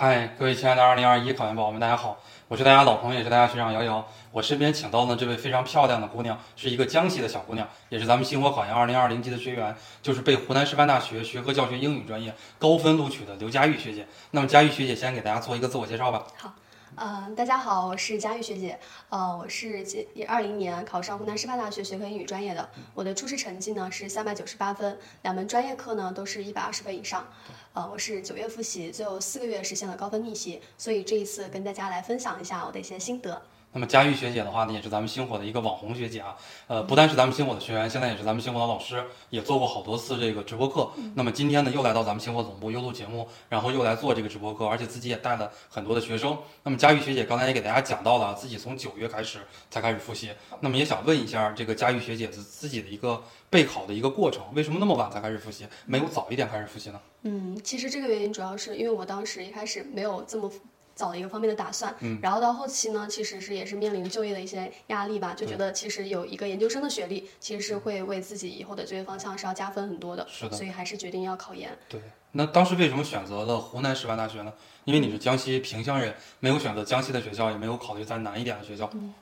[0.00, 2.18] 嗨，各位亲爱的2021考研宝宝们，大家好，
[2.48, 4.08] 我是大家老朋友，也是大家学长瑶瑶。
[4.32, 14.06] 我身边请到的这位非常漂亮的姑娘，是一个江西的小姑娘，也是咱们星火考研2020级的学员，就是被湖南师范大学学科教学英语专业高分录取的刘佳玉学姐。
[14.30, 16.26] 那么佳玉学姐先给大家做一个自我介绍吧。
[16.38, 16.54] 好。
[16.96, 18.78] 嗯，大家好，我是佳玉学姐。
[19.10, 19.86] 呃，我是
[20.26, 22.68] 二零年考上湖南师范大学学科英语专业的。
[22.94, 27.24] 我的初试成绩呢是三百九十八分，两门专业课呢都是一百二十分以上。
[27.72, 33.40] 呃，我是九月复习，最后四个月实现了高分逆袭，所以这一次跟大家来分享一下我的一些心得。
[33.72, 36.36] 那么佳玉学姐的话呢，也是咱们星火的一个网红学姐啊。
[36.66, 40.90] 呃，不但是咱们星火的学员，现在也是咱们星火的老师，也做过好多次这个直播课。
[41.14, 46.36] 那么今天呢，又来到咱们星火总部又录节目，然后又来做这个直播课，而且自己也带了很多的学生。
[46.64, 49.38] 那么佳玉学姐刚才也给大家讲到了，自己从九月开始
[49.70, 50.30] 才开始复习。
[50.58, 57.00] 那么也想问一下，这个佳玉学姐自自己的一个备考的一个过程，为什么那么晚才开始复习，没有早一点开始复习呢？
[57.22, 60.50] 嗯，其实这个原因主要是因为我当时一开始没有这么。
[61.00, 71.70] 早的一个方面的打算，嗯，然后到后期呢，其实是也是面临就业的一些压力吧，就觉得其实有一个研究生的学历，其实是会为自己以后的就业方向是要加分很多的，是的，所以还是决定要考研。
[71.88, 71.98] 对，
[72.32, 74.52] 那当时为什么选择了湖南师范大学呢？
[74.84, 78.90] 因为你是江西萍乡人，没有选择江西的学校，也没有考虑再难一点的学校。
[78.94, 79.14] 嗯，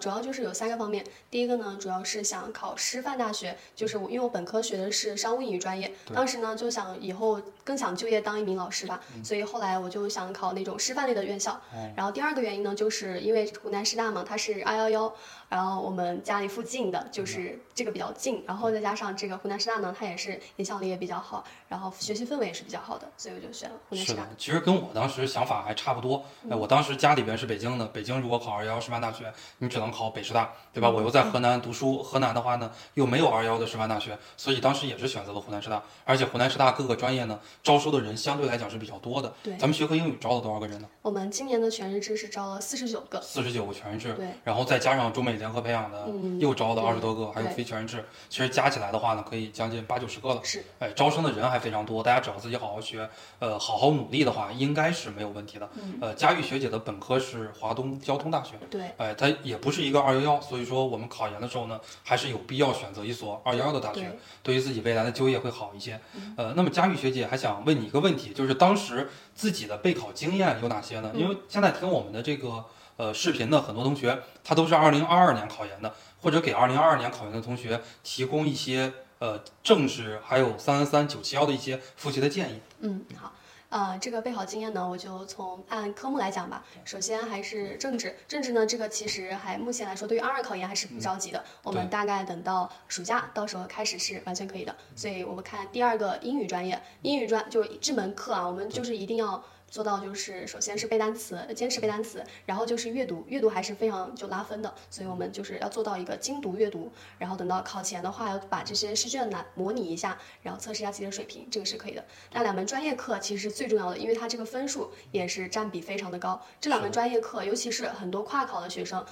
[0.00, 1.04] 主要就是有三个方面。
[1.30, 11.60] 第一个呢，主要是想考师范大学，就是我因为我本科学的是商务英语专业，当时呢就想以后更想就业当一名老师吧，所以后来我就想考那种师范类的院校。
[11.94, 15.14] 然后第二个原因呢，就是因为湖南师大嘛，它是二幺幺。
[15.48, 24.22] 然后我们家里附近的就是这个比较近，然后再加上这个湖南师大呢，它也是影响力也比较好，然后学习氛围也是比较好的，所以我就选了湖南师大。
[24.22, 26.24] 是的，其实跟我当时想法还差不多。
[26.50, 30.90] 哎，我当时家里边是北京的，北京如果考二幺幺师范大学，你只能考北师大，对吧？
[30.90, 35.82] 我又在河南读书，河南的话呢又没有二幺的师范大学，所以当时也是选择了湖南师大。
[36.04, 39.32] 而且湖南师大各个专业呢招收的人相对来讲是比较多的。
[39.42, 40.88] 对，咱们学科英语招了多少个人呢？
[41.02, 43.20] 我们今年的全日制是招了四十九个。
[43.20, 44.12] 四十九个全日制。
[44.14, 46.06] 对，然后再加上中美联合培养的。
[46.38, 50.40] 又招了二十多个，还有非全日制，其实加起来的话呢，可以将近八九十个了。
[50.42, 53.08] 是，哎，招生的人还非常多，大家只要自己好好学，
[53.38, 55.68] 呃，好好努力的话，应该是没有问题的。
[56.00, 66.00] 呃，佳玉学姐的本科是华东交通大学，对，哎，它也不是一个二幺幺，所以说我们考研的时候呢，还是有必要选择一所二幺幺的大学，对于自己未来的就业会好一些。
[66.36, 71.10] 呃，那么佳玉学姐还想问你一个问题，就是当时自己的备考经验有哪些呢？
[71.14, 72.64] 因为现在听我们的这个
[72.96, 75.94] 呃视频的很多同学，他都是二零二二年考研的。
[76.22, 82.60] 或者给二零二二年考研的同学提供一些呃政治还有三三三九七幺的一些复习的建议。
[82.80, 83.32] 嗯，好，
[83.68, 86.64] 呃，这个备考经验呢，我就从按科目来讲吧。
[86.84, 91.44] 首先还是政治，政治呢，这个其实还目前来说，对于二二考研还是不着急的。
[91.62, 94.74] 我们大概等到暑假，到时候开始是完全可以的。
[94.96, 99.44] 所以我们看第二个英语专业，英语专就这门课啊，我们就是一定要。
[99.68, 112.04] 做到就是，首先是背单词，坚持背单词，然后就是阅读，阅读还是非常就拉分的，所以我们就是要做到一个精读阅读，然后等到考前的话，要把这些试卷来模拟一下，然后测试一下自己的水平，这个是可以的。
[112.32, 116.40] 那两门专业课其实是最重要的，因为它这个分数也是占比非常的高。
[116.60, 119.04] 这两门专业课，尤其是很多跨考的学生，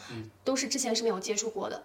[0.45, 1.83] 都是之前是没有接触过的。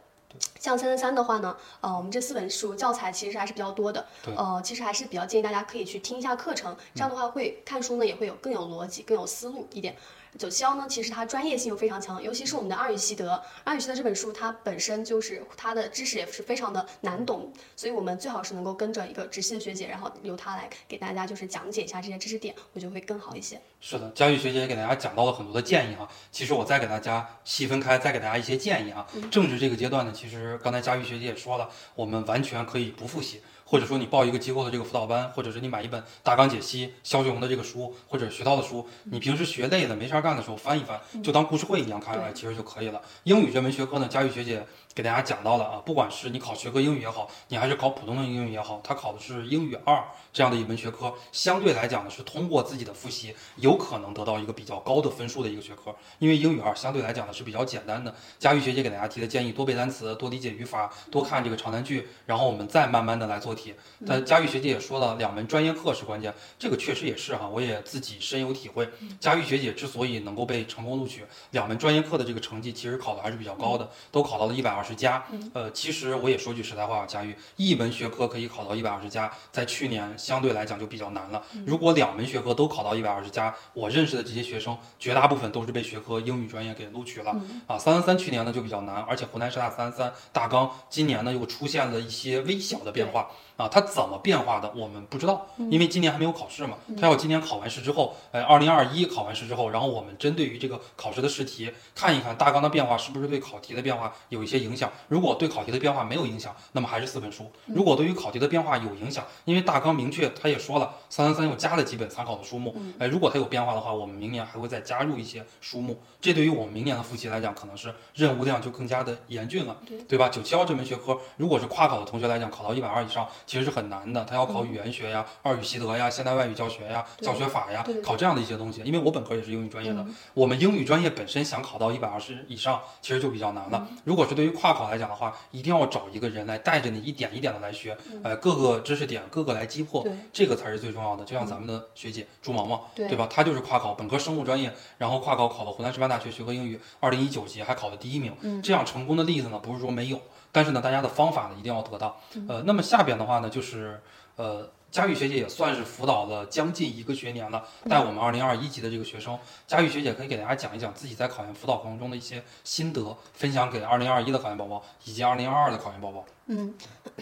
[0.59, 9.95] 像三三三的话呢，呃，我们这四本书教材其实还是比较多的，呃，其实还是比较建议大家可以去听一下课程，这样的话会看书呢也会有更有逻辑、更有思路一点。
[10.37, 23.59] 九七幺呢，其实它专业性又非常强，尤其是我们的二语习得，二语习得这本书它本身就是它的知识也是非常的难懂，所以我们最好是能够跟着一个直系的学姐，然后由她来给大家就是讲解一下这些知识点，我觉得会更好一些。
[23.81, 29.07] 是的，佳玉学姐也给大家讲到了很多的建议哈，其实我再给大家细分开，再给大家一些建议啊。
[29.31, 33.41] 政治这个阶段呢，其实刚才佳玉学姐也说了，我们完全可以不复习。
[33.65, 43.01] 或者说你报一个机构的这个辅导班，或者是你买一本大纲解析肖学红的这个书，或者学到的书，你平时学累了没事儿干的时候翻一翻，就当故事会一样看，其实就可以了。
[43.23, 44.63] 英语这门学科呢，佳玉学姐。
[44.95, 55.95] 给大家讲到了啊，不管是你考学科英语也好，你还是考普通的英语也好，它考的是英语二这样的一门学科，相对来讲呢是通过自己的复习，有可能得到一个比较高的分数的一个学科。
[56.17, 58.13] 因为英语二相对来讲呢是比较简单的。
[58.39, 63.73] 佳玉学姐给大家提的建议，多背单词，多理解语法，多看这个长难句，然后我们再慢慢的来做题。
[64.05, 68.89] 但佳玉学姐也说了，两门专业课是关键，这个确实也是哈，我也自己深有体会。
[69.19, 74.89] 佳玉学姐之所以能够被成功录取，两门专业课的这个成绩其实考的还是比较高的，都考到了一百二十。
[74.89, 75.23] 十加，
[75.53, 81.43] 呃，其实我也说句实在话，佳玉一门学科可以考到一百二十加，在去年相对来讲就比较难了。
[81.63, 87.39] 如果两门学科都考到一百二十加，我认识的这些学生绝大部分都是被学科英语专业给录取了。
[87.67, 93.29] 啊，三三三去年呢就比较难，而且湖南师大三三三大纲今年呢又出现了一些微小的变化。
[93.57, 104.91] 啊，它怎么变化的我们不知道，嗯因为今年还没有考试嘛，它要今年考完试之后，呃，二零二一考完试之后，然后我们针对于这个考试的试题看一看大纲的变化是不是对考题的变化有一些影响。
[105.07, 116.01] 如果对考题的变化没有影响，那么还是四本书；如果对于考题的变化有影响，因为大纲明确他也说了，三三三又加了几本参考的书目，哎，如果它有变化的话，我们明年还会再加入一些书目。
[116.21, 119.77] 这对于我们明年的复习来讲，可能是任务量就更加的严峻了，
[120.07, 120.29] 对吧？
[120.29, 128.81] 九七幺这门学科，如果是跨考的同学来讲，考到一百二以上其实是很难的，他要考语言学呀、二语习得呀、现代外语教学呀、教学法呀考这样的一些东西。
[128.83, 133.87] 因为我本科也是英语专业的，我们英语专业本身想考到一百二十以上，其实就比较难了。
[134.03, 141.23] 如果是对于跨考来讲的话，一定要找一个人来带着你一点一点的来学，呃，各个知识点各个来击破，对这个才是最重要的。
[141.23, 143.27] 就像咱们的学姐朱毛毛，对对吧？
[143.31, 148.35] 她就是跨考本科生物专业，然后跨考考了湖南师范大学学科英语二零一九级，还考了第一名。
[148.61, 150.19] 这样成功的例子呢，不是说没有，
[150.51, 152.19] 但是呢，大家的方法呢一定要得到。
[152.47, 154.01] 呃，那么下边的话呢，就是
[154.35, 154.69] 呃。
[154.91, 159.37] 佳玉学姐也算是辅导了将近一个学年了，带我们二零二一级的这个学生。
[159.67, 166.25] 佳玉学姐可以给大家讲一讲自己在考研辅导过程中的一些心得，分享给二零二一的考研宝宝以及二零二二的考研宝宝。
[166.51, 166.73] 嗯，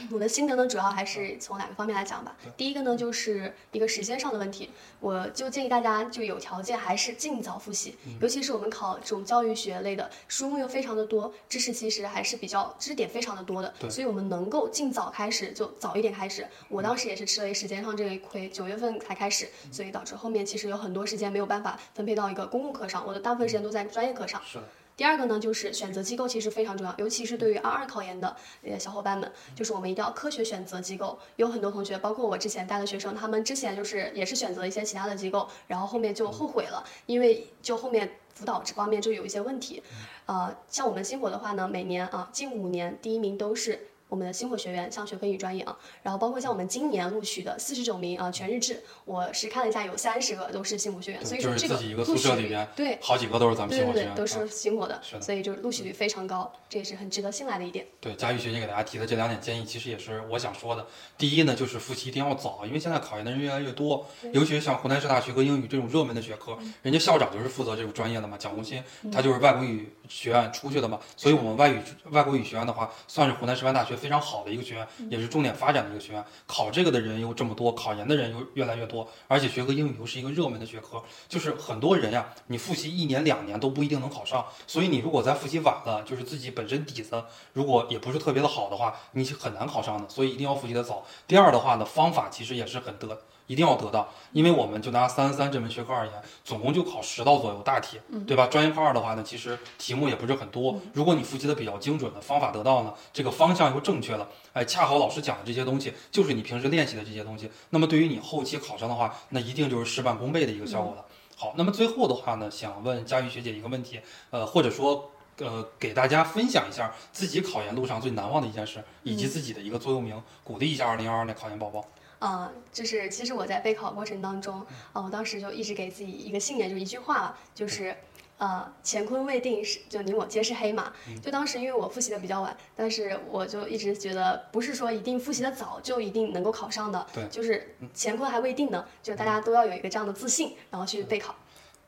[0.10, 2.34] 我的心得呢，主要还是从两个方面来讲吧。
[2.56, 4.70] 第一个呢，就是一个时间上的问题，
[5.02, 16.48] 我就建议大家就有条件还是尽早复习，尤其是我们考这种教育学类的，书目又非常的多，知识其实还是比较知识点非常的多的，对所以我们能够尽早开始就早一点开始。
[16.70, 24.42] 我当时也是吃了时间上这一亏，九月份才开始，所以导致后面其实有很多时间没有办法分配到一个公共课上，我的大部分时间都在专业课上。
[24.46, 24.64] 是的，
[24.98, 31.20] 第二个呢，就是选择机构其实非常重要，尤其是对于二二考研的呃小伙伴们，就是我们一定要科学选择机构。
[31.36, 39.84] 有很多同学，包括我之前带的学生，他们之前就是也是选择一些其他的机构，然后后面就后悔了，因为就后面辅导这方面就有一些问题。
[40.26, 43.88] 呃，像我们星火的话呢，每年啊近五年第一名都是。
[44.10, 57.86] 我们的星火学院像学科英语专业啊，然后包括像我们今年录取的四十九名啊全日制，我是看了一下，有三十个都是星火学院，所以就是说这个自己一个宿录取率舍里边对好几个都是咱们学院，啊都是星火的，所以就是录取率非常高，这也是很值得信赖的一点。
[58.00, 60.86] 对，佳玉学姐给大家提的这两点建议，其实也是我想说的。
[61.18, 68.82] 第一呢，就是复习一定要早，因为现在考研的人越来越多，尤其是像湖南师大学科英语这种热门的学科，人家校长就是负责这种专业的嘛，蒋红新，
[69.12, 71.80] 他就是外国语学院出去的嘛，所以我们外语
[72.12, 76.24] 外国语学院的话，算是湖南师范大学非常好的一个学院，也是重点发展的一个学院。
[76.46, 87.24] 考这个的人又这么多，考研的人又越来越多，而且学科英语又是一个热门的学科，就是很多人呀，你复习一年两年都不一定能考上，所以你如果在复习晚了，就是自己本身底子
[87.54, 91.06] 如果也不是特别的好的话，你是很难考上的，所以一定要复习的早。
[91.28, 96.14] 第二的话呢，方法其实也是很得，一定要得到，因为我们就拿三三这门学科而言，
[96.44, 98.46] 总共就考十道左右大题，对吧？
[98.48, 111.06] 专业课二的话呢，其实题目也不是很多，如果你复习的比较精准的方法得到呢，这个方向又正确了，哎，恰好老师讲的这些东西就是你平时练习的这些东西，那么对于你后期考上的话，那一定就是事半功倍的一个效果了。
[111.38, 114.02] 好，那么最后的话呢，想问佳玉学姐一个问题，
[114.32, 121.86] 呃，或者说呃，给大家分享一下自己考研路上最难忘的一件事，以及自己的一个座右铭，鼓励一下二零二二年考研宝宝。
[122.20, 127.96] 啊、就是其实我在备考过程当中，啊、我当时就一直给自己一个信念，就一句话吧，就是。
[128.40, 130.94] 呃，乾坤未定是就你我皆是黑马。
[131.24, 141.36] 就当时因为我复习的比较晚，但是我就一直觉得不是说一定复习的早就一定能够考上的，对就是乾坤还未定呢，就大家都要有一个这样的自信，然后去备考。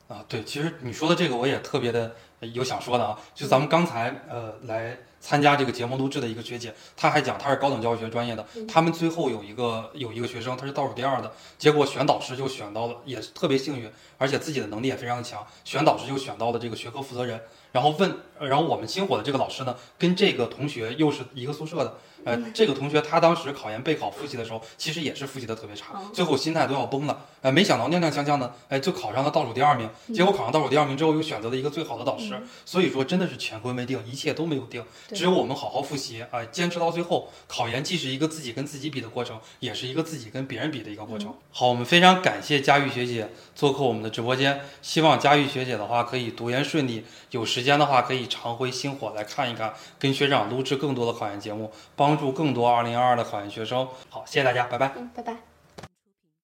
[0.08, 2.16] 啊，对，其实你说的这个我也特别的
[2.48, 17.40] 有想说的啊，就咱们刚才呃来参加这个节目录制的一个学姐，她还讲她是高等教育学专业的，他们最后有一个有一个学生他是倒数第二的，结果选导师就选到了，也是特别幸运，而且自己的能力也非常强，选导师就选到了这个学科负责人，
[17.72, 21.98] 然后问，呃然后我们星火的这个老师呢，跟这个同学又是一个宿舍的。
[22.22, 27.24] 呃，这个同学他当时考研备考复习的时候，其实也是复习的特别差，最后心态都要崩了。
[27.40, 29.88] 呃，没想到踉踉跄跄呢，哎，就考上了倒数第二名。
[30.12, 32.29] 结果考上倒数第二名之后，又选择了一个最好的导师。
[32.64, 37.30] 所以说，真的是乾坤未定，一切都没有定，只有我们好好复习，啊、坚持到最后。
[37.46, 41.34] 考研既是一个自己跟自己比的过程，也是一个自己跟别人比的一个过程。
[41.50, 53.88] 好，我们非常感谢佳玉学姐做客我们的直播间，希望佳玉学姐的话可以读研顺利，有时间的话可以常回星火来看一看，跟学长录制更多的考研节目，帮助更多2022的考研学生。
[54.08, 54.92] 好，谢谢大家，拜拜。
[54.96, 55.49] 嗯，拜拜。